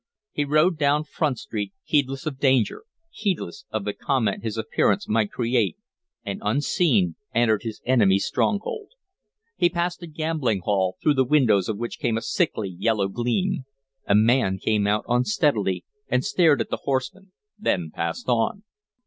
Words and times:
He 0.31 0.45
rode 0.45 0.79
down 0.79 1.03
Front 1.03 1.37
Street 1.37 1.73
heedless 1.83 2.25
of 2.25 2.39
danger, 2.39 2.85
heedless 3.11 3.65
of 3.69 3.85
the 3.85 3.93
comment 3.93 4.41
his 4.43 4.57
appearance 4.57 5.07
might 5.07 5.29
create, 5.31 5.77
and, 6.25 6.41
unseen, 6.43 7.17
entered 7.35 7.61
his 7.61 7.83
enemy's 7.85 8.25
stronghold. 8.25 8.93
He 9.55 9.69
passed 9.69 10.01
a 10.01 10.07
gambling 10.07 10.61
hall, 10.61 10.97
through 11.03 11.13
the 11.13 11.23
windows 11.23 11.69
of 11.69 11.77
which 11.77 11.99
came 11.99 12.17
a 12.17 12.23
sickly 12.23 12.67
yellow 12.69 13.09
gleam. 13.09 13.65
A 14.07 14.15
man 14.15 14.57
came 14.57 14.87
out 14.87 15.05
unsteadily 15.07 15.85
and 16.07 16.25
stared 16.25 16.61
at 16.61 16.71
the 16.71 16.77
horseman, 16.81 17.31
then 17.59 17.91
passed 17.91 18.27
on. 18.27 18.63